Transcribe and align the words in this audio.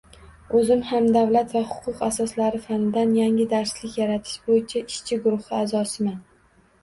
Oʻzim 0.59 0.79
ham 0.91 1.07
Davlat 1.15 1.51
va 1.57 1.61
huquq 1.73 1.99
asoslari 2.07 2.61
fanidan 2.63 3.13
yangi 3.17 3.45
darslik 3.53 3.99
yaratish 4.01 4.33
boʻyicha 4.49 4.83
ishchi 4.87 5.19
guruhi 5.27 5.55
aʼzosiman. 5.61 6.17